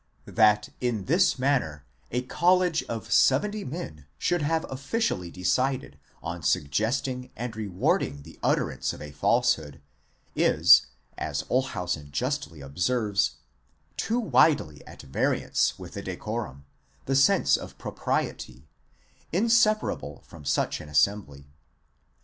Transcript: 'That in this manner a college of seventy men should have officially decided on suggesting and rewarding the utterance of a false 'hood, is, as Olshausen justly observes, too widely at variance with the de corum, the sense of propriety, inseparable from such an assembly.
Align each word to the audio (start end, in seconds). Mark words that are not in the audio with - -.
'That 0.25 0.69
in 0.81 1.05
this 1.05 1.37
manner 1.37 1.85
a 2.09 2.23
college 2.23 2.81
of 2.85 3.11
seventy 3.13 3.63
men 3.63 4.07
should 4.17 4.41
have 4.41 4.65
officially 4.67 5.29
decided 5.29 5.99
on 6.23 6.41
suggesting 6.41 7.29
and 7.35 7.55
rewarding 7.55 8.23
the 8.23 8.39
utterance 8.41 8.93
of 8.93 8.99
a 8.99 9.11
false 9.11 9.53
'hood, 9.53 9.79
is, 10.35 10.87
as 11.19 11.43
Olshausen 11.51 12.09
justly 12.11 12.61
observes, 12.61 13.35
too 13.95 14.19
widely 14.19 14.83
at 14.87 15.03
variance 15.03 15.77
with 15.77 15.93
the 15.93 16.01
de 16.01 16.17
corum, 16.17 16.63
the 17.05 17.15
sense 17.15 17.55
of 17.55 17.77
propriety, 17.77 18.67
inseparable 19.31 20.23
from 20.25 20.43
such 20.45 20.81
an 20.81 20.89
assembly. 20.89 21.45